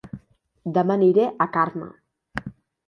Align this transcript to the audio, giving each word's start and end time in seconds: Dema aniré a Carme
Dema 0.77 0.97
aniré 1.01 1.29
a 1.31 1.49
Carme 1.59 1.95